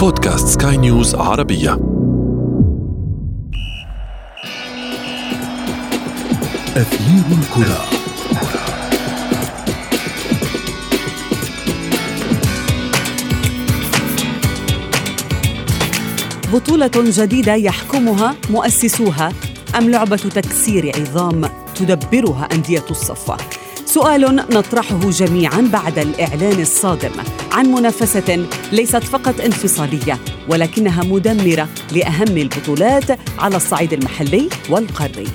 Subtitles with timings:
[0.00, 1.72] بودكاست سكاي نيوز عربية.
[6.76, 7.84] أثير الكرة.
[16.52, 19.32] بطولة جديدة يحكمها مؤسسوها
[19.78, 23.36] أم لعبة تكسير عظام تدبرها أندية الصفة
[23.90, 27.10] سؤال نطرحه جميعا بعد الإعلان الصادم
[27.52, 30.18] عن منافسة ليست فقط انفصالية
[30.48, 35.28] ولكنها مدمرة لأهم البطولات على الصعيد المحلي والقاري.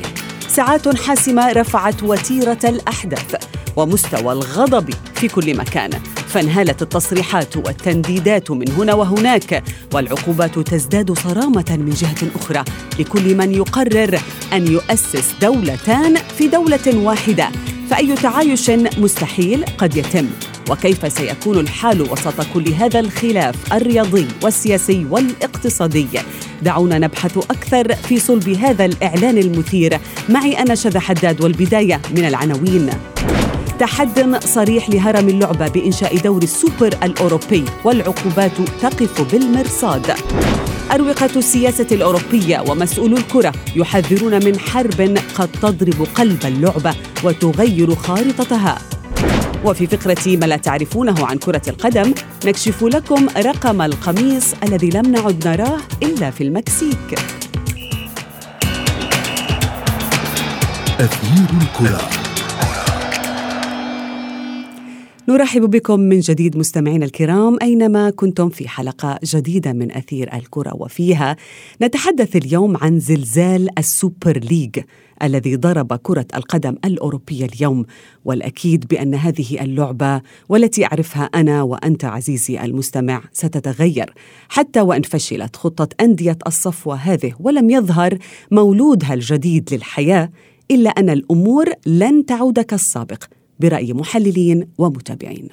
[0.48, 3.36] ساعات حاسمة رفعت وتيرة الأحداث
[3.76, 5.90] ومستوى الغضب في كل مكان
[6.28, 9.64] فانهالت التصريحات والتنديدات من هنا وهناك
[9.94, 12.64] والعقوبات تزداد صرامة من جهة أخرى
[13.00, 14.20] لكل من يقرر
[14.54, 17.50] أن يؤسس دولتان في دولة واحدة.
[17.90, 20.28] فأي تعايش مستحيل قد يتم.
[20.70, 26.08] وكيف سيكون الحال وسط كل هذا الخلاف الرياضي والسياسي والاقتصادي؟
[26.62, 30.00] دعونا نبحث أكثر في صلب هذا الإعلان المثير.
[30.30, 32.90] معي أنا شذى حداد والبداية من العناوين.
[33.80, 40.16] تحد صريح لهرم اللعبة بإنشاء دور السوبر الأوروبي والعقوبات تقف بالمرصاد.
[40.92, 48.78] أروقة السياسة الأوروبية ومسؤولو الكرة يحذرون من حرب قد تضرب قلب اللعبة وتغير خارطتها.
[49.66, 52.14] وفي فقرة ما لا تعرفونه عن كرة القدم
[52.46, 57.20] نكشف لكم رقم القميص الذي لم نعد نراه إلا في المكسيك.
[61.00, 62.25] أثير الكرة.
[65.28, 71.36] نرحب بكم من جديد مستمعينا الكرام أينما كنتم في حلقة جديدة من أثير الكرة وفيها
[71.82, 74.80] نتحدث اليوم عن زلزال السوبر ليج
[75.24, 77.86] الذي ضرب كرة القدم الأوروبية اليوم.
[78.26, 84.14] والأكيد بأن هذه اللعبة والتي أعرفها أنا وأنت عزيزي المستمع ستتغير
[84.50, 87.34] حتى وإن فشلت خطة أندية الصفوة هذه.
[87.40, 88.18] ولم يظهر
[88.52, 90.30] مولودها الجديد للحياة
[90.72, 93.24] إلا أن الأمور لن تعود كالسابق.
[93.60, 95.48] برأي محللين ومتابعين.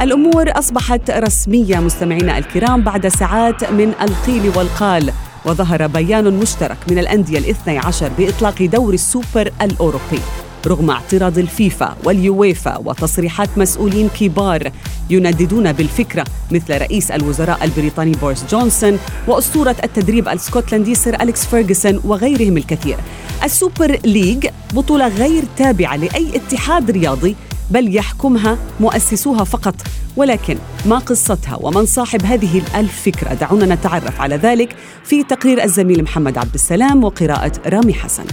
[0.00, 5.12] الأمور أصبحت رسمية مستمعينا الكرام بعد ساعات من القيل والقال
[5.46, 10.20] وظهر بيان مشترك من الأندية الاثني عشر بإطلاق دوري السوبر الأوروبي.
[10.66, 14.70] رغم اعتراض الفيفا واليويفا وتصريحات مسؤولين كبار
[15.10, 22.56] ينددون بالفكرة مثل رئيس الوزراء البريطاني بوريس جونسون وأسطورة التدريب السكوتلندي سير أليكس فيرغسون وغيرهم
[22.56, 22.96] الكثير.
[23.44, 27.36] السوبر ليج بطولة غير تابعة لأي اتحاد رياضي
[27.70, 29.74] بل يحكمها مؤسسوها فقط.
[30.16, 30.56] ولكن
[30.86, 36.38] ما قصتها ومن صاحب هذه الألف فكرة؟ دعونا نتعرف على ذلك في تقرير الزميل محمد
[36.38, 38.24] عبد السلام وقراءة رامي حسن.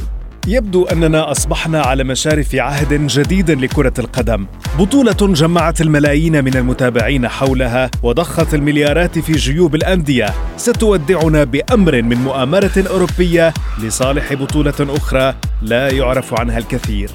[0.48, 4.46] يبدو أننا أصبحنا على مشارف عهد جديد لكرة القدم.
[4.80, 10.34] بطولة جمعت الملايين من المتابعين حولها وضخت المليارات في جيوب الأندية.
[10.58, 17.10] ستودعنا بأمر من مؤامرة أوروبية لصالح بطولة أخرى لا يعرف عنها الكثير.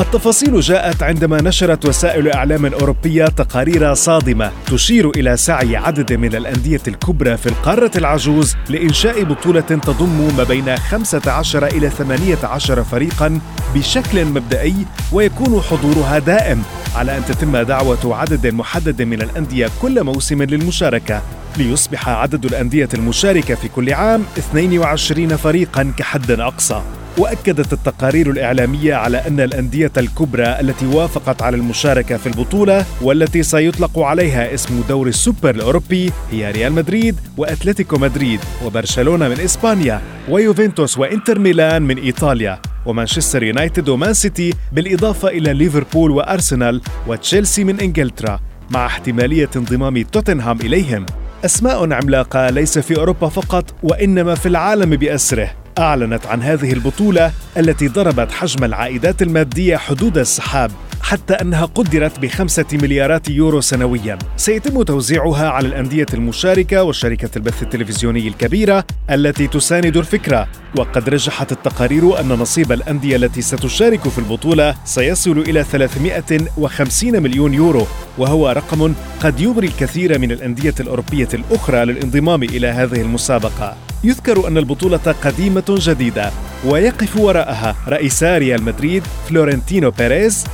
[0.00, 6.80] التفاصيل جاءت عندما نشرت وسائل إعلام أوروبية تقارير صادمة تشير إلى سعي عدد من الأندية
[6.88, 13.40] الكبرى في القارة العجوز لإنشاء بطولة تضم ما بين 15 إلى 18 فريقا
[13.74, 14.74] بشكل مبدئي
[15.12, 16.62] ويكون حضورها دائم
[16.96, 21.22] على أن تتم دعوة عدد محدد من الأندية كل موسم للمشاركة
[21.56, 26.82] ليصبح عدد الأندية المشاركة في كل عام 22 فريقا كحد أقصى.
[27.18, 33.98] وأكدت التقارير الإعلامية على أن الأندية الكبرى التي وافقت على المشاركة في البطولة والتي سيطلق
[33.98, 41.38] عليها اسم دوري السوبر الأوروبي هي ريال مدريد وأتلتيكو مدريد وبرشلونة من إسبانيا ويوفنتوس وإنتر
[41.38, 48.86] ميلان من إيطاليا ومانشستر يونايتد ومان سيتي بالإضافة إلى ليفربول وأرسنال وتشيلسي من إنجلترا مع
[48.86, 51.06] احتمالية انضمام توتنهام إليهم.
[51.44, 55.63] أسماء عملاقة ليس في أوروبا فقط وإنما في العالم بأسره.
[55.78, 60.70] أعلنت عن هذه البطولة التي ضربت حجم العائدات المادية حدود السحاب.
[61.04, 64.18] حتى أنها قدرت بخمسة مليارات يورو سنويا.
[64.36, 70.48] سيتم توزيعها على الأندية المشاركة وشركة البث التلفزيوني الكبيرة التي تساند الفكرة.
[70.78, 77.86] وقد رجحت التقارير أن نصيب الأندية التي ستشارك في البطولة سيصل إلى 350 مليون يورو.
[78.18, 83.76] وهو رقم قد يغري الكثير من الأندية الأوروبية الأخرى للانضمام إلى هذه المسابقة.
[84.04, 86.30] يذكر أن البطولة قديمة جديدة
[86.64, 90.44] ويقف وراءها رئيسا ريال مدريد فلورنتينو بيريز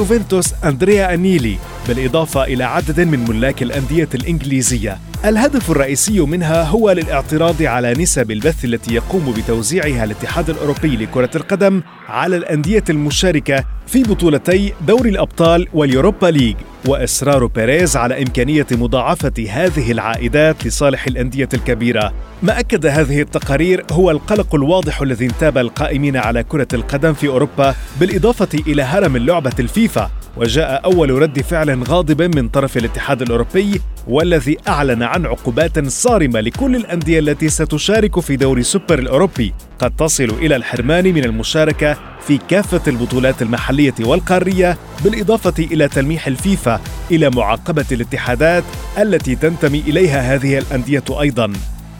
[0.00, 4.98] Juventus Andrea Agnelli بالإضافة إلى عدد من ملاك الأندية الإنجليزية.
[5.24, 11.82] الهدف الرئيسي منها هو للاعتراض على نسب البث التي يقوم بتوزيعها الاتحاد الأوروبي لكرة القدم
[12.08, 16.56] على الأندية المشاركة في بطولتي دوري الأبطال واليوروبا ليج.
[16.86, 22.12] وإصرار بيريز على إمكانية مضاعفة هذه العائدات لصالح الأندية الكبيرة.
[22.42, 27.74] ما أكد هذه التقارير هو القلق الواضح الذي انتاب القائمين على كرة القدم في أوروبا
[28.00, 30.10] بالإضافة إلى هرم اللعبة الفيفا.
[30.36, 36.76] وجاء أول رد فعل غاضب من طرف الاتحاد الأوروبي والذي أعلن عن عقوبات صارمة لكل
[36.76, 39.54] الأندية التي ستشارك في دوري سوبر الأوروبي.
[39.78, 41.96] قد تصل إلى الحرمان من المشاركة
[42.26, 46.80] في كافة البطولات المحلية والقارية بالإضافة إلى تلميح الفيفا
[47.10, 48.64] إلى معاقبة الاتحادات
[48.98, 51.52] التي تنتمي إليها هذه الأندية أيضاً.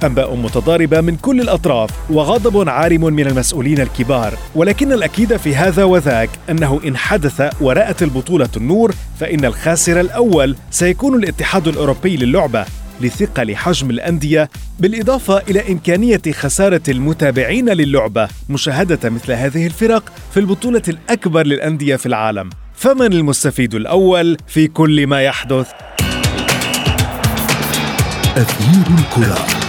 [0.05, 4.35] أنباء متضاربة من كل الأطراف وغضب عارم من المسؤولين الكبار.
[4.55, 11.15] ولكن الأكيد في هذا وذاك أنه إن حدث ورأت البطولة النور فإن الخاسر الأول سيكون
[11.15, 12.65] الاتحاد الأوروبي للعبة
[13.01, 20.83] لثقل حجم الأندية بالإضافة إلى إمكانية خسارة المتابعين للعبة مشاهدة مثل هذه الفرق في البطولة
[20.89, 22.51] الأكبر للأندية في العالم.
[22.75, 25.69] فمن المستفيد الأول في كل ما يحدث؟
[28.37, 29.60] أثير الكرة.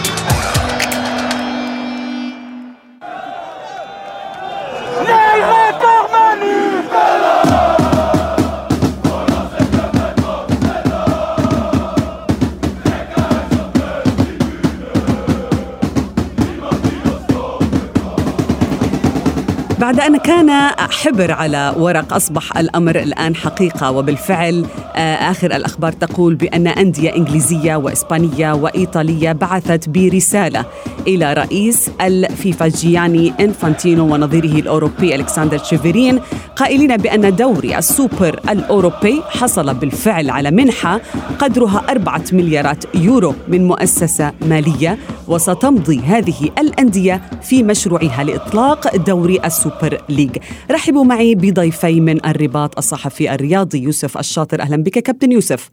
[19.92, 23.92] بعد أن كان حبر على ورق أصبح الأمر الآن حقيقة.
[23.92, 24.66] وبالفعل
[24.96, 30.66] آه، آخر الأخبار تقول بأن أندية إنجليزية وإسبانية وإيطالية بعثت برسالة
[31.08, 36.20] إلى رئيس الفيفا جياني إنفانتينو ونظيره الأوروبي ألكسندر تشيفيرين
[36.56, 41.02] قائلين بأن دوري السوبر الأوروبي حصل بالفعل على منحة
[41.40, 44.98] قدرها أربعة مليارات يورو من مؤسسة مالية.
[45.28, 49.81] وستمضي هذه الأندية في مشروعها لإطلاق دوري السوبر.
[50.10, 50.38] ليج
[50.72, 54.62] رحبوا معي بضيفي من الرباط الصحفي الرياضي يوسف الشاطر.
[54.62, 55.70] أهلا بك كابتن يوسف.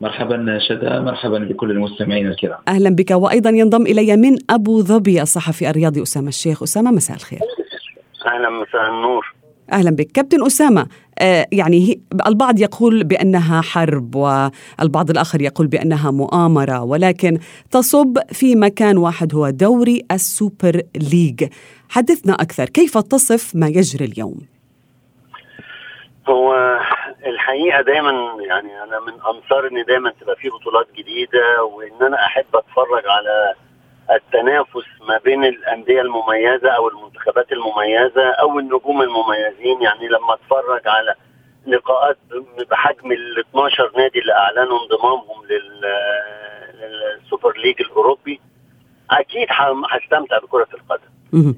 [0.00, 2.58] مرحبا شدا مرحبا بكل المستمعين الكرام.
[2.68, 3.10] أهلا بك.
[3.10, 6.62] وأيضا ينضم إلي من أبو ظبي الصحفي الرياضي أسامة الشيخ.
[6.62, 7.40] أسامة مساء الخير.
[8.26, 9.34] أهلا مساء النور.
[9.72, 10.12] أهلا بك.
[10.12, 10.86] كابتن أسامة
[11.52, 17.38] يعني البعض يقول بأنها حرب والبعض الآخر يقول بأنها مؤامرة ولكن
[17.70, 21.44] تصب في مكان واحد هو دوري السوبر ليج.
[21.88, 24.38] حدثنا أكثر كيف تصف ما يجري اليوم؟
[26.28, 26.78] هو
[27.26, 28.10] الحقيقة دايما
[28.48, 33.54] يعني أنا من أنصار ان دايما تبقى في بطولات جديدة وإن أنا أحب أتفرج على
[34.10, 39.82] التنافس ما بين الأندية المميزة أو المنتخبات المميزة أو النجوم المميزين.
[39.82, 41.14] يعني لما أتفرج على
[41.66, 42.18] لقاءات
[42.70, 45.46] بحجم ال 12 نادي اللي أعلنوا انضمامهم
[47.20, 48.40] للسوبر ليج الأوروبي
[49.10, 49.48] أكيد
[49.90, 51.08] هستمتع بكرة القدم.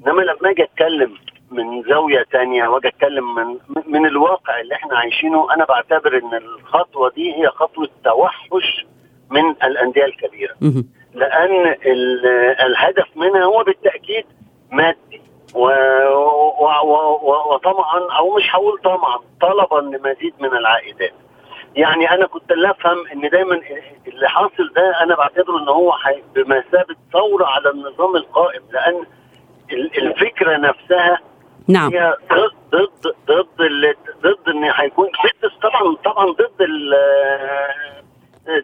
[0.07, 1.17] إنما لما أجي أتكلم
[1.51, 3.57] من زاوية تانية وأجي أتكلم من
[3.87, 8.85] من الواقع اللي إحنا عايشينه أنا بعتبر إن الخطوة دي هي خطوة توحش
[9.29, 10.53] من الأندية الكبيرة.
[11.13, 11.75] لأن
[12.65, 14.25] الهدف منها هو بالتأكيد
[14.71, 15.21] مادي.
[17.51, 21.13] وطمعا أو مش هقول طمعا طلبا لمزيد من العائدات.
[21.75, 23.61] يعني أنا كنت لا أفهم إن دايما
[24.07, 25.93] اللي حاصل ده أنا بعتبره إن هو
[26.35, 28.61] بمثابة ثورة على النظام القائم.
[28.71, 29.05] لأن
[29.97, 31.19] الفكرة نفسها
[31.67, 31.93] نعم.
[31.93, 35.09] هي ضد ضد ضد ضد إن هيكون
[35.61, 36.61] طبعا طبعا ضد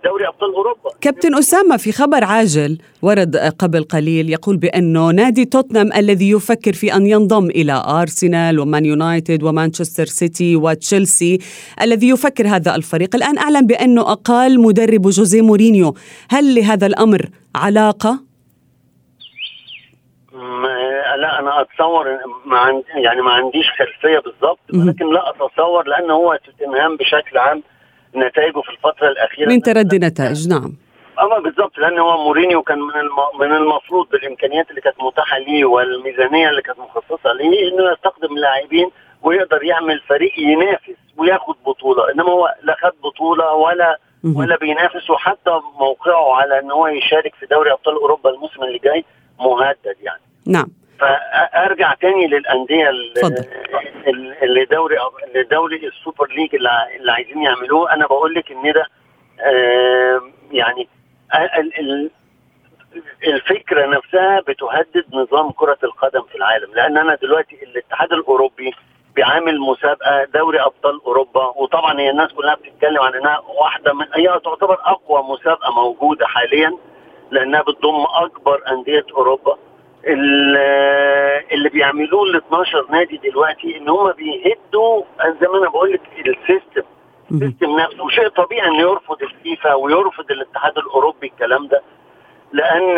[0.03, 0.89] دوري أبطال أوروبا.
[1.01, 6.95] كابتن اسامه في خبر عاجل ورد قبل قليل يقول بانه نادي توتنهام الذي يفكر في
[6.95, 11.39] أن ينضم إلى أرسنال ومان يونايتد ومانشستر سيتي وتشيلسي
[11.81, 13.15] الذي يفكر هذا الفريق.
[13.15, 15.93] الآن أعلن بانه أقال مدرب جوزيه مورينيو.
[16.29, 18.27] هل لهذا الأمر علاقة؟
[21.17, 22.05] لا أنا أتصور
[22.45, 27.63] ما عندي يعني ما عنديش خلفية بالظبط ولكن لا أتصور لأن هو توتنهام بشكل عام
[28.17, 30.73] نتائجه في الفترة الأخيرة من تردي نتائج؟ نعم.
[31.21, 32.93] أما بالظبط لأن هو مورينيو كان من
[33.39, 38.89] من المفروض بالإمكانيات اللي كانت متاحة ليه والميزانية اللي كانت مخصصة ليه إنه يستخدم لاعبين
[39.23, 45.59] ويقدر يعمل فريق ينافس وياخد بطولة إنما هو لا خد بطولة ولا ولا بينافس وحتى
[45.79, 49.05] موقعه على إن هو يشارك في دوري أبطال أوروبا الموسم اللي جاي
[49.39, 50.21] مهدد يعني.
[50.45, 50.67] نعم.
[50.99, 52.89] فأرجع تاني للأندية
[54.43, 57.93] اللي دوري اللي دوري السوبر ليج اللي عايزين يعملوه.
[57.93, 58.85] أنا بقول لك إن ده
[60.51, 60.87] يعني
[63.27, 66.73] الفكرة نفسها بتهدد نظام كرة القدم في العالم.
[66.73, 68.73] لأن أنا دلوقتي الاتحاد الأوروبي
[69.15, 74.39] بيعامل مسابقة دوري أبطال أوروبا وطبعا هي الناس كلها بتتكلم عن إنها واحدة من هي
[74.43, 76.77] تعتبر أقوى مسابقة موجودة حاليا
[77.31, 79.57] لأنها بتضم أكبر أندية أوروبا.
[80.07, 85.03] اللي بيعملوه ال 12 نادي دلوقتي إن هم بيهدوا
[85.41, 86.83] زي ما أنا بقول لك ال system.
[87.31, 88.03] ال system نفسه.
[88.03, 91.81] وشيء طبيعي انه يرفض الفيفا ويرفض الاتحاد الأوروبي الكلام ده
[92.53, 92.97] لأن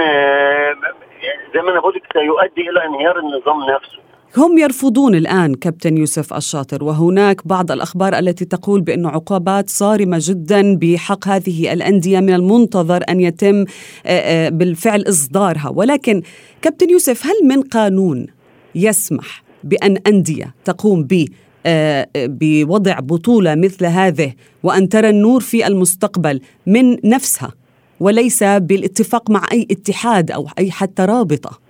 [1.54, 4.00] زي ما أنا بقول لك سيؤدي إلى انهيار النظام نفسه.
[4.38, 10.76] هم يرفضون الآن كابتن يوسف الشاطر وهناك بعض الأخبار التي تقول بأن عقوبات صارمة جدا
[10.76, 13.66] بحق هذه الأندية من المنتظر أن يتم
[14.50, 15.70] بالفعل إصدارها.
[15.70, 16.22] ولكن
[16.62, 18.28] كابتن يوسف هل من قانون
[18.76, 21.26] يسمح بأن أندية تقوم ب
[22.16, 24.34] بوضع بطولة مثل هذه
[24.64, 27.52] وأن ترى النور في المستقبل من نفسها
[28.00, 31.69] وليس بالاتفاق مع أي اتحاد أو أي حتى رابطة؟ آه،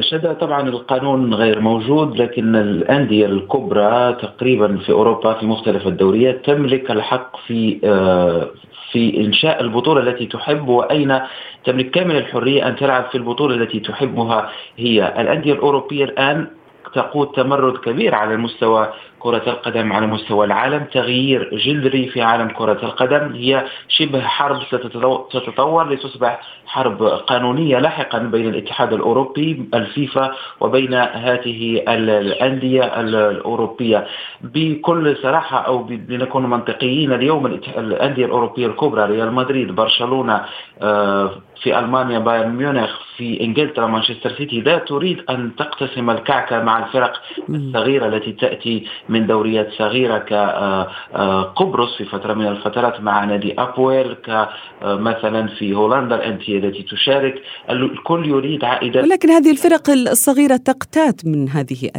[0.00, 6.90] شدا طبعا القانون غير موجود لكن الأندية الكبرى تقريبا في أوروبا في مختلف الدوريات تملك
[6.90, 8.48] الحق في آه،
[8.92, 10.68] في إنشاء البطولة التي تحب.
[10.68, 11.20] وأين
[11.64, 16.46] تملك كامل الحرية أن تلعب في البطولة التي تحبها هي؟ الأندية الأوروبية الآن
[16.94, 18.88] تقود تمرد كبير على المستوى
[19.18, 20.84] كرة القدم على مستوى العالم.
[20.92, 26.40] تغيير جذري في عالم كرة القدم هي شبه حرب ستتطور لتصبح
[26.74, 34.06] حرب قانونية لاحقا بين الاتحاد الأوروبي الفيفا وبين هذه الأندية الأوروبية.
[34.42, 37.46] بكل صراحة أو لنكون منطقيين اليوم
[37.78, 40.42] الأندية الأوروبية الكبرى ريال مدريد برشلونة
[40.82, 41.30] آه،
[41.62, 47.12] في ألمانيا بايرن ميونخ في إنجلترا مانشستر سيتي لا تريد أن تقتسم الكعكة مع الفرق
[47.48, 55.46] الصغيرة التي تأتي من دوريات صغيرة كقبرص في فترة من الفترات مع نادي أبويل كمثلا
[55.46, 61.90] في هولندا الأندية التي تشارك الكل يريد عائدات ولكن هذه الفرق الصغيرة تقتات من هذه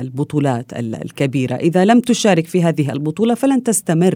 [0.00, 1.54] البطولات الكبيرة.
[1.54, 4.14] إذا لم تشارك في هذه البطولة فلن تستمر.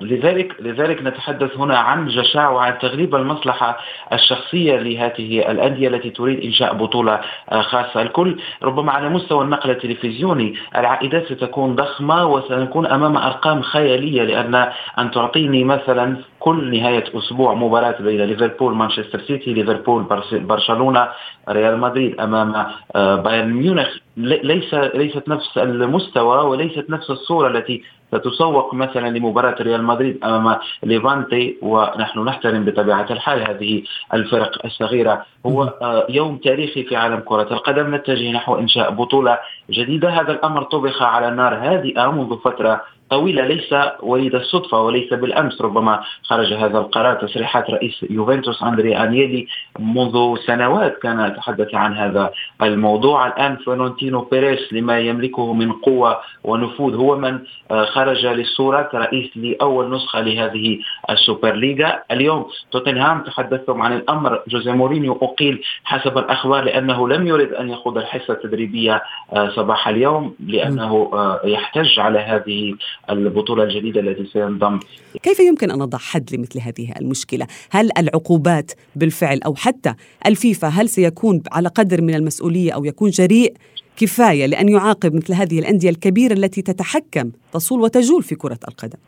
[0.00, 3.78] لذلك لذلك نتحدث هنا عن جشع وعن تغليب المصلحة
[4.12, 7.20] الشخصية لهذه الأندية التي تريد إنشاء بطولة
[7.52, 8.38] آه، خاصة الكل.
[8.62, 14.54] ربما على مستوى النقل التلفزيوني العائدات ستكون ضخمة وسنكون أمام أرقام خيالية لأن
[14.98, 21.08] أن تعطيني مثلا كل نهاية أسبوع مباراة بين ليفربول مانشستر سيتي ليفربول برشلونة
[21.48, 23.88] ريال مدريد أمام آه، بايرن ميونخ.
[24.16, 31.56] ليس ليست نفس المستوى وليست نفس الصورة التي ستسوق مثلا لمباراة ريال مدريد أمام ليفانتي
[31.62, 33.82] ونحن نحترم بطبيعة الحال هذه
[34.14, 35.22] الفرق الصغيرة.
[35.46, 37.94] هو آه، يوم تاريخي في عالم كرة القدم.
[37.94, 39.38] نتجه نحو إنشاء بطولة
[39.70, 40.08] جديدة.
[40.08, 46.02] هذا الأمر طبخ على نار هادئة منذ فترة طويلة ليس وليد الصدفة وليس بالأمس ربما
[46.22, 49.46] خرج هذا القرار تصريحات رئيس يوفنتوس أندريا أنييلي
[49.78, 52.30] منذ سنوات كان يتحدث عن هذا
[52.62, 53.26] الموضوع.
[53.26, 57.38] الآن فلورنتينو بيريس لما يملكه من قوة ونفوذ هو من
[57.70, 60.78] آه، خرج للصورة كرئيس لأول نسخة لهذه
[61.10, 64.42] السوبر ليغا اليوم توتنهام تحدثتم عن الأمر.
[64.48, 70.34] جوزي مورينيو أقيل حسب الأخبار لأنه لم يرد أن يخوض الحصة التدريبية آه، صباح اليوم
[70.46, 72.74] لأنه آه، يحتج على هذه
[73.10, 74.80] البطولة الجديدة التي سينضم
[75.22, 79.94] كيف يمكن أن نضع حد لمثل هذه المشكلة؟ هل العقوبات بالفعل أو حتى
[80.26, 83.54] الفيفا هل سيكون على قدر من المسؤولية أو يكون جريء
[83.96, 88.98] كفاية لأن يعاقب مثل هذه الأندية الكبيرة التي تتحكم تصول وتجول في كرة القدم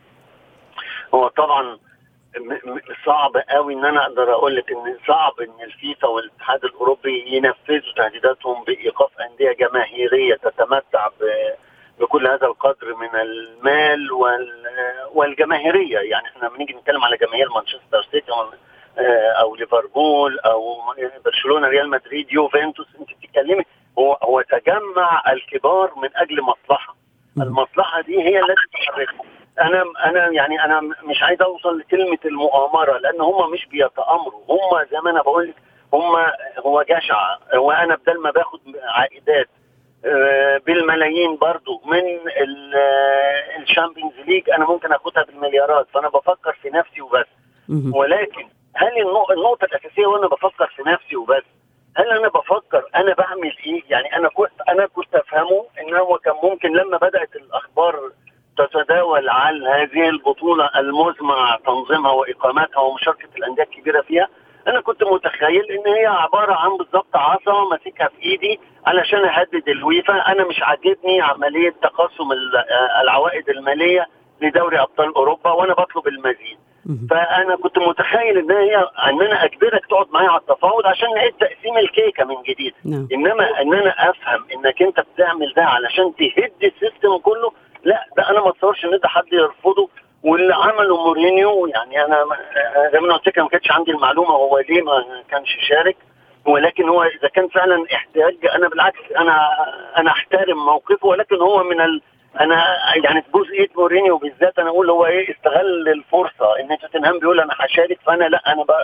[1.13, 1.77] هو طبعا
[3.05, 8.63] صعب قوي إن أنا أقدر أقول لك إن صعب إن الفيفا والاتحاد الأوروبي ينفذوا تهديداتهم
[8.63, 11.23] بإيقاف أندية جماهيرية تتمتع ب
[11.99, 14.11] بكل هذا القدر من المال
[15.13, 15.99] والجماهيرية.
[15.99, 18.31] يعني إحنا لما نيجي نتكلم على جماهير مانشستر سيتي
[18.97, 20.77] آه، أو ليفربول أو
[21.25, 23.63] برشلونة ريال مدريد يوفنتوس أنت بتتكلمي
[23.99, 26.95] هو هو تجمع الكبار من أجل مصلحة.
[27.37, 29.25] المصلحة دي هي التي تحركهم.
[29.61, 34.41] أنا أنا يعني أنا مش عايز أوصل لكلمة المؤامرة لأن هم مش بيتأمروا.
[34.49, 35.55] هم زي ما أنا بقول لك
[35.93, 36.15] هم
[36.65, 37.37] هو جشع.
[37.55, 39.49] هو أنا بدل ما باخد عائدات
[40.65, 42.03] بالملايين برضو من
[43.61, 47.25] الشامبيونز ليج أنا ممكن أخدها بالمليارات فأنا بفكر في نفسي وبس.
[47.95, 48.91] ولكن هل
[49.31, 51.43] النقطة الأساسية وأنا بفكر في نفسي وبس
[51.97, 56.33] هل أنا بفكر أنا بعمل إيه؟ يعني أنا كنت أنا كنت أفهمه إن هو كان
[56.43, 58.11] ممكن لما بدأت الأخبار
[58.57, 64.27] تتداول عن هذه البطولة المزمع تنظيمها وإقامتها ومشاركة الأندية الكبيرة فيها
[64.67, 70.13] أنا كنت متخيل إن هي عبارة عن بالظبط عصا ماسكها في إيدي علشان أهدد الويفا
[70.31, 72.31] أنا مش عاجبني عملية تقاسم
[73.03, 74.07] العوائد المالية
[74.41, 76.57] لدوري أبطال أوروبا وأنا بطلب المزيد.
[77.09, 78.75] فأنا كنت متخيل إن هي
[79.09, 82.73] إن أنا أجبرك تقعد معايا على التفاوض عشان نعيد تقسيم الكيكة من جديد.
[82.85, 83.07] نعم.
[83.13, 87.51] إنما إن أنا أفهم إنك أنت بتعمل ده علشان تهد ال system كله
[87.83, 89.89] لا ده أنا ما أتصورش إن ده حد يرفضه.
[90.23, 92.25] واللي عمله مورينيو يعني أنا
[92.93, 95.97] زي ما أنا قلت لك ما كانش عندي المعلومة هو ليه ما كانش شارك
[96.45, 99.39] ولكن هو إذا كان فعلا احتياج أنا بالعكس أنا
[99.97, 102.01] أنا أحترم موقفه ولكن هو من ال
[102.41, 102.63] أنا
[103.03, 107.53] يعني في جزئية مورينيو بالذات أنا أقول هو إيه استغل الفرصة إن توتنهام بيقول أنا
[107.59, 108.83] هشارك فأنا لا أنا بقى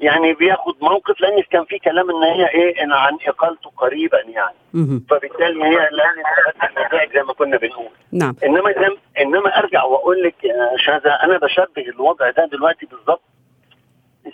[0.00, 4.54] يعني بياخد موقف لأن كان في كلام إن هي إيه إن عن إقالته قريبا يعني.
[5.10, 6.14] فبالتالي هي الان
[6.68, 7.88] النتائج زي ما كنا بنقول.
[8.12, 8.36] نعم.
[8.44, 8.74] إنما
[9.20, 13.22] إنما أرجع وأقول لك يا شاذة أنا بشبه الوضع ده دلوقتي بالظبط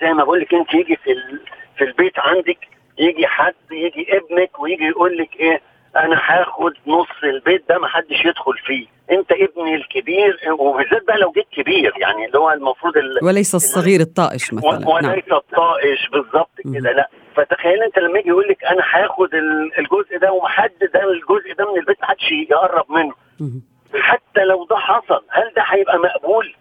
[0.01, 1.41] زي ما بقول لك أنت يجي في ال...
[1.77, 2.59] في البيت عندك
[2.99, 5.61] يجي حد يجي ابنك ويجي يقول لك إيه
[5.97, 8.87] أنا هاخد نص البيت ده ما حدش يدخل فيه.
[9.11, 13.19] أنت ابني الكبير وبالذات بقى لو جيت كبير يعني اللي هو المفروض ال...
[13.25, 14.79] وليس الصغير الطائش مثلا.
[14.79, 14.89] نعم.
[14.89, 16.93] وليس الطائش بالظبط كده.
[16.93, 17.09] لا.
[17.37, 21.73] فتخيل أنت لما يجي يقول لك أنا هاخد ال- الجزء ده ومحدد ده الجزء ده
[21.73, 23.15] من البيت محدش يقرب منه.
[23.41, 23.63] مهم.
[24.01, 26.55] حتى لو ده حصل هل ده هيبقى مقبول؟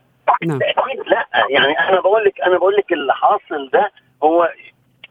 [0.46, 0.60] نعم.
[0.64, 1.28] أكيد لا.
[1.50, 3.92] يعني أنا بقول لك أنا بقول لك اللي حاصل ده
[4.24, 4.50] هو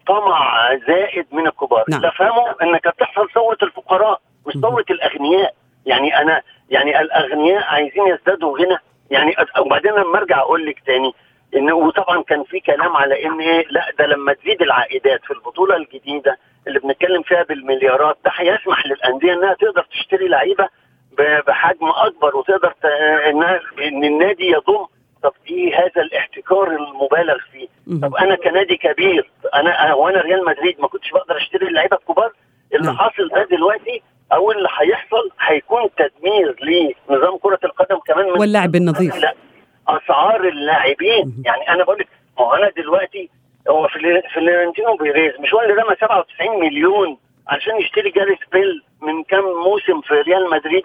[0.08, 2.00] طمع زائد من الكبار نعم.
[2.00, 5.54] تفهموا ان كانت بتحصل ثورة الفقراء مش ثورة الأغنياء
[5.86, 8.76] يعني أنا يعني الأغنياء عايزين يزدادوا غنى
[9.10, 11.12] يعني وبعدين لما أرجع أقول لك تاني
[11.56, 15.76] إن وطبعا كان في كلام على إن إيه لا ده لما تزيد العائدات في البطولة
[15.76, 20.68] الجديدة اللي بنتكلم فيها بالمليارات ده هيسمح للأندية إنها تقدر تشتري لعيبة
[21.46, 22.74] بحجم أكبر وتقدر.
[23.30, 24.86] إنها إن النادي يضم
[25.22, 27.68] طب إيه هذا الاحتكار المبالغ فيه؟
[28.02, 32.32] طب أنا كنادي كبير أنا وأنا ريال مدريد ما كنتش بقدر أشتري اللعيبة الكبار.
[32.74, 32.96] اللي نعم.
[32.96, 39.16] حاصل ده دلوقتي أو اللي هيحصل هيكون تدمير لنظام كرة القدم كمان من واللعب النظيف.
[39.16, 39.34] لا
[39.88, 41.42] أسعار اللاعبين.
[41.44, 42.08] يعني أنا بقول لك
[42.38, 43.30] ما هو أنا دلوقتي
[43.68, 49.22] هو في فلورنتينو بيريز مش هو اللي رمى 97 مليون عشان يشتري جاريث بيل من
[49.22, 50.82] كام موسم في ريال مدريد؟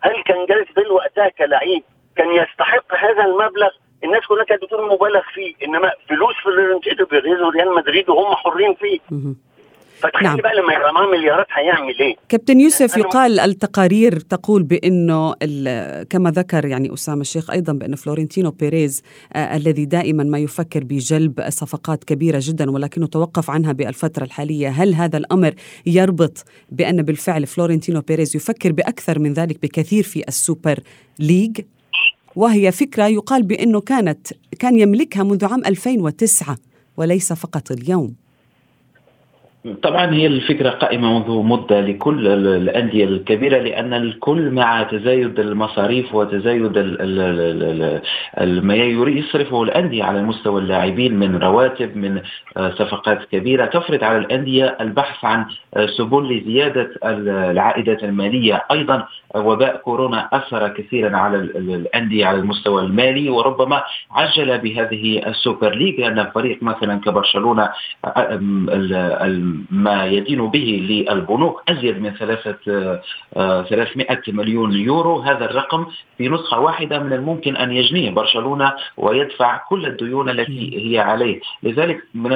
[0.00, 1.82] هل كان جاريث بيل وقتها كلعيب
[2.16, 3.70] كان يستحق هذا المبلغ
[4.04, 8.98] الناس كلها كانت بتقول مبالغ فيه إنما فلوس فلورنتينو بيريز وريال مدريد وهم حرين فيه.
[9.98, 10.36] فتخيل نعم.
[10.36, 15.32] بقى لما يبقى معاه مليارات هيعمل إيه؟ كابتن يوسف يقال التقارير تقول بأنه
[16.10, 21.44] كما ذكر يعني أسامة الشيخ أيضا بأن فلورنتينو بيريز آه الذي دائما ما يفكر بجلب
[21.48, 25.54] صفقات كبيرة جدا ولكنه توقف عنها بالفترة الحالية، هل هذا الأمر
[25.86, 30.78] يربط بأن بالفعل فلورنتينو بيريز يفكر بأكثر من ذلك بكثير في السوبر
[31.18, 31.60] ليج؟
[32.36, 34.26] وهي فكرة يقال بأنه كانت
[34.58, 36.56] كان يملكها منذ عام 2009
[36.96, 38.23] وليس فقط اليوم.
[39.82, 46.14] طبعا هي الفكرة قائمة منذ مدة لكل ال- الأندية الكبيرة لأن الكل مع تزايد المصاريف
[46.14, 46.76] وتزايد
[48.38, 48.74] ما
[49.18, 52.20] يصرفه الأندية على مستوى اللاعبين من رواتب من
[52.56, 53.64] آه، صفقات كبيرة.
[53.66, 55.44] تفرض على الأندية البحث عن
[55.76, 58.64] آه، سبل لزيادة ال- العائدات المالية.
[58.70, 64.58] أيضا آه، وباء كورونا أثر كثيرا على ال- ال- الأندية على المستوى المالي وربما عجل
[64.58, 67.00] بهذه السوبر ليج لأن فريق مثلا
[68.70, 73.00] ال- ال- ما يدين به للبنوك أزيد من ثلاثة آه،
[73.36, 75.18] آه، 300 مليون يورو.
[75.20, 75.86] هذا الرقم
[76.18, 81.40] في نسخة واحدة من الممكن أن يجنيه برشلونة ويدفع كل الديون التي هي عليه.
[81.62, 82.32] لذلك من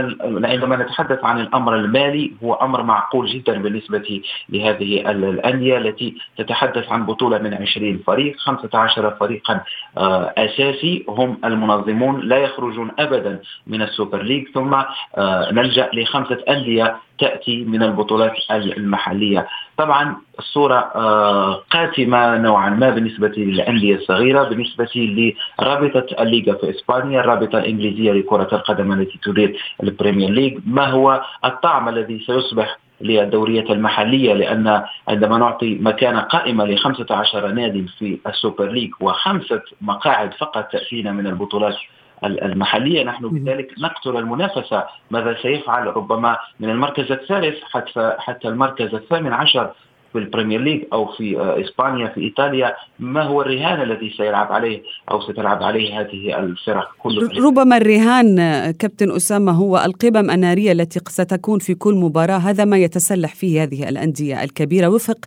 [0.47, 6.93] عندما نتحدث عن الأمر المالي هو أمر معقول جدا بالنسبة لهذه ال- الأندية التي تتحدث
[6.93, 9.61] عن بطولة من 20 فريق 15 فريقا
[9.99, 11.05] آه، أساسي.
[11.09, 14.49] هم المنظمون لا يخرجون أبدا من ال super league.
[14.55, 19.47] ثم آه، نلجأ لخمسة أندية تأتي من البطولات المحلية.
[19.77, 27.59] طبعا الصورة آه، قاتمة نوعا ما بالنسبة للأندية الصغيرة بالنسبة لرابطة الليغا في إسبانيا الرابطة
[27.59, 34.35] الإنجليزية لكرة القدم التي تدير ال Premier League ما هو الطعم الذي سيصبح للدوريات المحلية؟
[34.35, 40.69] لأن عندما نعطي مكانة قائمة ل 15 نادي في ال super league وخمسة مقاعد فقط
[40.73, 41.77] تأتينا من البطولات
[42.25, 49.33] المحلية نحن بذلك نقتل المنافسة ماذا سيفعل؟ ربما من المركز الثالث حتى حتى المركز الثامن
[49.33, 49.71] عشر
[50.13, 52.75] في ال Premier League أو في إسبانيا في إيطاليا.
[52.99, 58.37] ما هو الرهان الذي سيلعب عليه أو ستلعب عليه هذه الفرق كلها؟ ربما الرهان
[58.71, 62.39] كابتن أسامة هو القمم النارية التي ستكون في كل مباراة.
[62.39, 65.19] هذا ما يتسلح فيه هذه الأندية الكبيرة وفق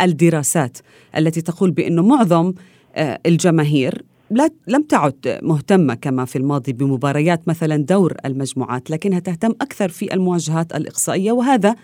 [0.00, 0.78] الدراسات
[1.16, 2.52] التي تقول بانه معظم
[3.26, 9.88] الجماهير لا لم تعد مهتمة كما في الماضي بمباريات مثلا دور المجموعات لكنها تهتم أكثر
[9.88, 11.74] في المواجهات الإقصائية وهذا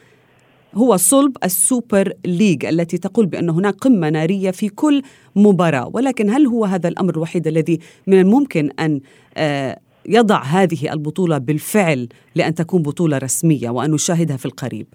[0.74, 5.02] هو صلب السوبر ليج التي تقول بأن هناك قمة نارية في كل
[5.36, 5.90] مباراة.
[5.92, 9.00] ولكن هل هو هذا الأمر الوحيد الذي من الممكن أن
[10.08, 14.86] يضع هذه البطولة بالفعل لأن تكون بطولة رسمية وأن نشاهدها في القريب؟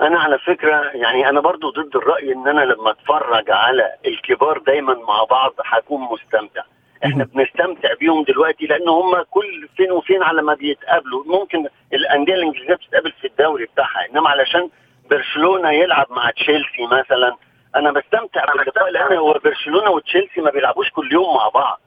[0.00, 4.94] أنا على فكرة يعني أنا برضو ضد الرأي إن أنا لما أتفرج على الكبار دايما
[4.94, 6.62] مع بعض هكون مستمتع.
[7.04, 11.24] إحنا بنستمتع بيهم دلوقتي لأن هم كل فين وفين على ما بيتقابلوا.
[11.26, 14.68] ممكن الأندية الإنجليزية بتتقابل في الدوري بتاعها إنما علشان
[15.10, 17.36] برشلونة يلعب مع تشيلسي مثلا
[17.76, 21.80] أنا بستمتع باللقاء لأن هو برشلونة وتشيلسي ما بيلعبوش كل يوم مع بعض.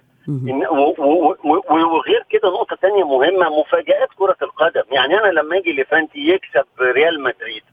[1.69, 4.83] وغير كده نقطة تانية مهمة مفاجآت كرة القدم.
[4.91, 7.63] يعني أنا لما أجي ليفانتي يكسب ريال مدريد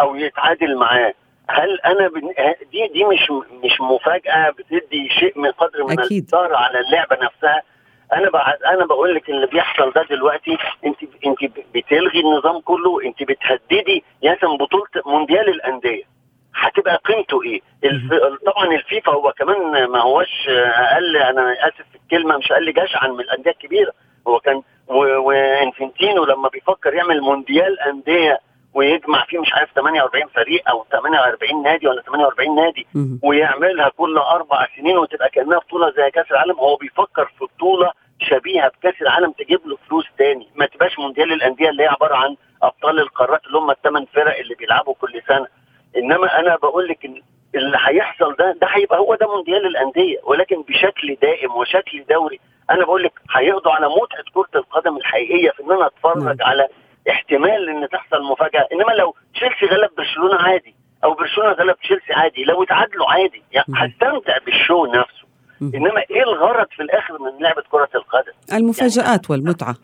[0.00, 1.14] أو يتعادل معاه.
[1.50, 2.32] هل أنا بن...
[2.72, 3.30] دي دي مش
[3.64, 7.62] مش مفاجأة بتدي شيء من قدر من الاثاره على اللعبة نفسها.
[8.12, 11.38] أنا بعد أنا بقول لك اللي بيحصل ده دلوقتي انت أنت
[11.74, 16.02] بتلغي النظام كله أنت بتهددي ياسم بطولة مونديال الأندية.
[16.54, 18.12] هتبقى قيمته إيه؟ الف...
[18.46, 23.20] طبعا الفيفا هو كمان ما هوش أقل أنا آسف في الكلمة مش أقل جشعا من
[23.20, 23.92] الأندية الكبيرة.
[24.28, 28.40] هو كان وإنفنتينو لما بيفكر يعمل مونديال أندية
[28.76, 32.86] ويجمع فيه مش عارف 48 فريق أو 48 نادي ولا 48 نادي
[33.22, 36.58] ويعملها كل أربع سنين وتبقى كأنها بطولة زي كأس العالم.
[36.58, 40.48] هو بيفكر في بطولة شبيهة بكأس العالم تجيب له فلوس تاني.
[40.54, 44.54] ما تبقاش مونديال الانديه اللي هي عبارة عن أبطال القارات اللي هم الثمان فرق اللي
[44.54, 45.46] بيلعبوا كل سنة.
[45.96, 47.04] إنما أنا بقول لك
[47.54, 52.84] اللي هيحصل ده ده هيبقى هو ده مونديال الانديه ولكن بشكل دائم وشكل دوري أنا
[52.84, 56.68] بقول لك هيقضوا على متعة كرة القدم الحقيقية في إن أنا أتفرج على
[57.10, 58.68] احتمال إن تحصل مفاجأة.
[58.72, 63.66] إنما لو تشيلسي غلب برشلونة عادي أو برشلونة غلب تشيلسي عادي لو اتعادلوا عادي يعني
[63.74, 65.26] هستمتع بالشو نفسه.
[65.62, 69.76] إنما إيه الغرض في الآخر من لعبة كرة القدم؟ المفاجآت يعني والمتعة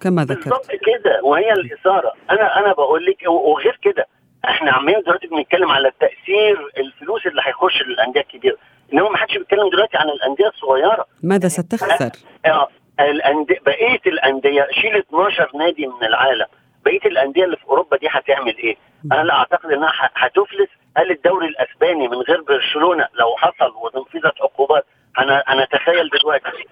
[0.00, 0.44] كما ذكرت.
[0.44, 2.12] بالظبط كده وهي الإثارة.
[2.30, 4.06] أنا أنا بقول لك وغير كده
[4.44, 8.56] إحنا عمالين دلوقتي بنتكلم على تأثير الفلوس اللي هيخش للأندية الكبيرة.
[8.92, 11.06] إنما ما حدش بيتكلم دلوقتي عن الأندية الصغيرة.
[11.22, 12.10] ماذا ستخسر؟
[12.46, 12.68] آه
[13.00, 16.46] الأندية بقية الأندية شيل 12 نادي من العالم.
[16.86, 18.76] بقية الأندية اللي في أوروبا دي هتعمل إيه؟
[19.12, 24.86] أنا أعتقد إنها هتفلس هل الدوري الأسباني من غير برشلونة لو حصل ونفذت عقوبات
[25.46, 26.64] هنتخيل دلوقتي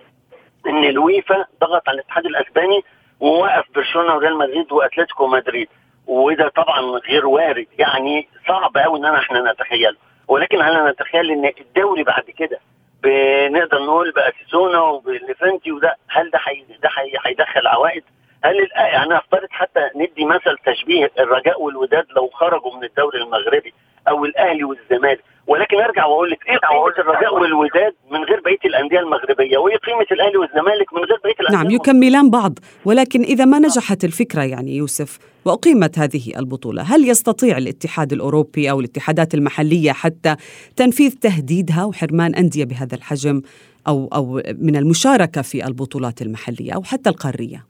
[0.67, 2.85] إن الويفا ضغط على الاتحاد الأسباني
[3.21, 5.69] ووقف برشلونة وريال مدريد وأتلتيكو مدريد
[6.07, 9.97] وده طبعا غير وارد يعني صعب قوي إن إحنا نتخيله
[10.29, 12.59] ولكن هل نتخيل إن الدوري بعد كده
[13.03, 16.91] بنقدر نقول باسيسونا وبليفنتي وده هل ده حي ده
[17.27, 18.05] هيدخل عوائد؟
[18.45, 23.73] هل يعني أفترض حتى ندي مثل تشبيه الرجاء والوداد لو خرجوا من الدوري المغربي
[24.09, 28.99] أو الأهلي والزمالك ولكن أرجع وأقول لك إيه قيمة الرجاء والوداد من غير بقية الأندية
[28.99, 33.59] المغربية؟ وإيه قيمة الأهلي والزمالك من غير بقية الأندية نعم يكملان بعض ولكن إذا ما
[33.59, 40.37] نجحت الفكرة يعني يوسف وأقيمت هذه البطولة هل يستطيع الاتحاد الأوروبي أو الاتحادات المحلية حتى
[40.77, 43.43] تنفيذ تهديدها وحرمان أندية بهذا الحجم
[43.89, 47.65] أو أو من المشاركة في البطولات المحلية أو حتى القارية؟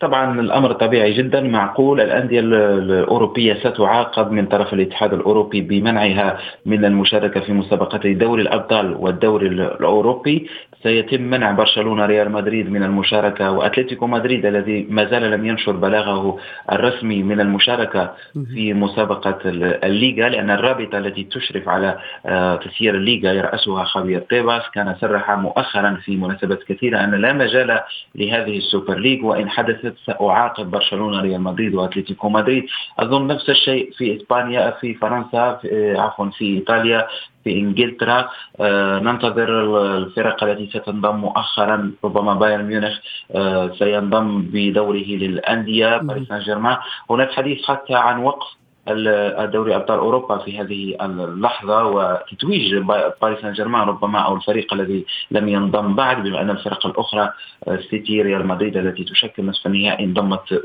[0.00, 2.00] طبعا الأمر طبيعي جدا معقول.
[2.00, 9.46] الأندية الأوروبية ستعاقب من طرف الاتحاد الأوروبي بمنعها من المشاركة في مسابقتي دوري الأبطال والدوري
[9.46, 10.48] الأوروبي.
[10.84, 16.38] سيتم منع برشلونة ريال مدريد من المشاركة وأتلتيكو مدريد الذي ما زال لم ينشر بلاغه
[16.72, 18.14] الرسمي من المشاركة
[18.54, 19.38] في مسابقة
[19.84, 26.00] الليغا لأن الرابطة التي تشرف على آه، تسيير الليغا يرأسها خافيير تيباس كان صرح مؤخرا
[26.04, 27.80] في مناسبات كثيرة أن لا مجال
[28.14, 32.64] لهذه ال super league وإن حدثت سأعاقب برشلونة ريال مدريد وأتلتيكو مدريد.
[32.98, 37.06] أظن نفس الشيء في إسبانيا في فرنسا في عفوا في إيطاليا.
[37.44, 38.28] في إنجلترا
[38.60, 39.50] آه ننتظر
[39.96, 42.98] الفرق التي ستنضم مؤخرا ربما بايرن ميونخ
[43.34, 46.76] آه سينضم بدوره للأندية باريس سان جيرمان.
[47.10, 52.74] هناك حديث حتى عن وقف الدوري أبطال أوروبا في هذه اللحظة وتتويج
[53.22, 57.32] باريس سان جيرمان ربما أو الفريق الذي لم ينضم بعد بما أن الفرق الأخرى
[57.90, 60.62] سيتي ريال مدريد التي تشكل نصف النهائي انضمت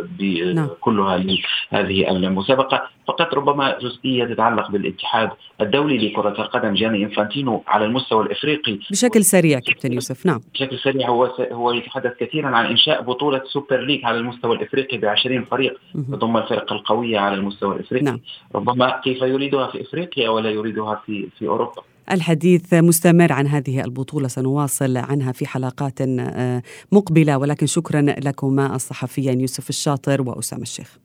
[0.56, 0.70] نعم.
[0.82, 2.90] كلها لهذه المسابقة.
[3.08, 5.30] فقط ربما جزئية تتعلق بالاتحاد
[5.62, 8.80] الدولي لكرة القدم جاني إنفانتينو على المستوى الإفريقي.
[8.92, 10.26] بشكل سريع كابتن يوسف.
[10.26, 10.40] نعم.
[10.54, 15.06] بشكل سريع هو هو يتحدث كثيرا عن إنشاء بطولة super league على المستوى الإفريقي ب
[15.06, 15.80] 20 فريق
[16.12, 18.09] تضم الفرق القوية على المستوى الإفريقي.
[18.12, 18.20] نعم.
[18.56, 21.82] ربما كيف يريدها في إفريقيا ولا يريدها في في أوروبا.
[22.12, 27.38] الحديث مستمر عن هذه البطولة سنواصل عنها في حلقات آه، مقبلة.
[27.38, 30.98] ولكن شكرا لكما الصحفيان يوسف الشاطر وأسامة الشيخ.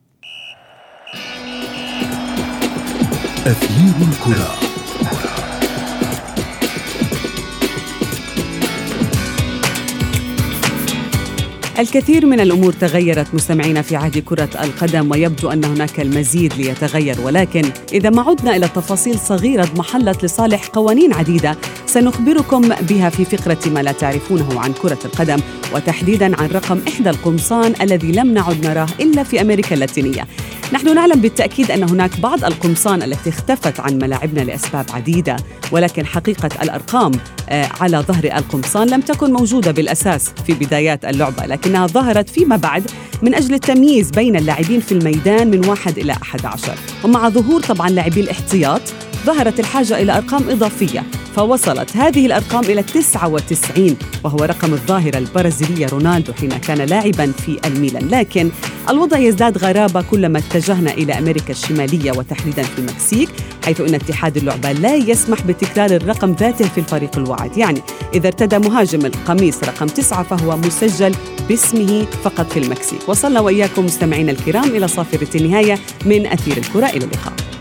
[3.45, 4.64] أثير الكرة.
[11.79, 17.61] الكثير من الأمور تغيرت مستمعينا في عهد كرة القدم ويبدو أن هناك المزيد ليتغير ولكن
[17.93, 21.57] إذا ما عدنا إلى تفاصيل صغيرة اضمحلت لصالح قوانين عديدة
[21.95, 25.37] سنخبركم بها في فقرة ما لا تعرفونه عن كرة القدم
[25.73, 30.27] وتحديدا عن رقم إحدى القمصان الذي لم نعد نراه إلا في أمريكا اللاتينية.
[30.73, 35.35] نحن نعلم بالتأكيد أن هناك بعض القمصان التي اختفت عن ملاعبنا لأسباب عديدة
[35.71, 37.11] ولكن حقيقة الأرقام
[37.49, 42.91] آه، على ظهر القمصان لم تكن موجودة بالأساس في بدايات اللعبة لكنها ظهرت فيما بعد
[43.21, 46.75] من أجل التمييز بين اللاعبين في الميدان من واحد إلى أحد عشر.
[47.05, 48.81] ومع ظهور طبعا لاعبي الاحتياط
[49.25, 51.03] ظهرت الحاجة إلى أرقام إضافية
[51.35, 58.07] فوصلت هذه الأرقام إلى 99 وهو رقم الظاهرة البرازيلية رونالدو حين كان لاعبا في الميلان.
[58.07, 58.49] لكن
[58.89, 63.29] الوضع يزداد غرابة كلما اتجهنا إلى أمريكا الشمالية وتحديدا في المكسيك
[63.65, 67.57] حيث أن اتحاد اللعبة لا يسمح بتكرار الرقم ذاته في الفريق الواعد.
[67.57, 67.81] يعني
[68.13, 71.15] إذا ارتدى مهاجم القميص رقم تسعة فهو مسجل
[71.49, 72.99] باسمه فقط في المكسيك.
[73.07, 76.85] وصلنا وإياكم مستمعينا الكرام إلى صافرة النهاية من أثير الكرة.
[76.95, 77.54] 一个没好。